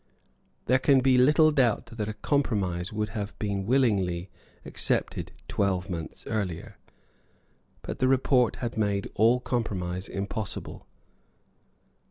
There 0.65 0.79
can 0.79 1.01
be 1.01 1.15
little 1.19 1.51
doubt 1.51 1.85
that 1.93 2.09
a 2.09 2.15
compromise 2.15 2.91
would 2.91 3.09
have 3.09 3.37
been 3.37 3.67
willingly 3.67 4.31
accepted 4.65 5.31
twelve 5.47 5.91
months 5.91 6.25
earlier. 6.25 6.79
But 7.83 7.99
the 7.99 8.07
report 8.07 8.55
had 8.55 8.77
made 8.79 9.11
all 9.13 9.39
compromise 9.39 10.07
impossible. 10.09 10.87